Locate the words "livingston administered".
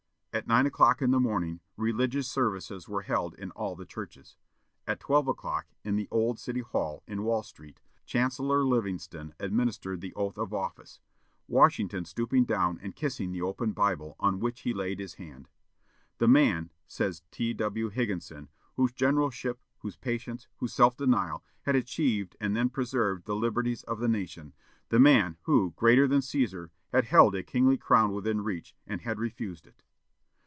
8.63-9.99